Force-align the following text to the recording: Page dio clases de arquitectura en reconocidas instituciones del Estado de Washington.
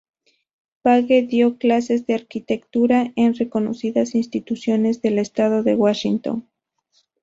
Page 0.81 1.27
dio 1.27 1.59
clases 1.59 2.07
de 2.07 2.15
arquitectura 2.15 3.13
en 3.15 3.35
reconocidas 3.35 4.15
instituciones 4.15 5.03
del 5.03 5.19
Estado 5.19 5.61
de 5.61 5.75
Washington. 5.75 6.49